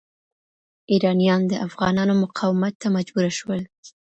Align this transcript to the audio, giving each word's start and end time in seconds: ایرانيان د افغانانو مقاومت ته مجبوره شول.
ایرانيان 0.91 1.41
د 1.47 1.53
افغانانو 1.67 2.13
مقاومت 2.23 2.73
ته 2.81 2.87
مجبوره 2.95 3.31
شول. 3.39 3.61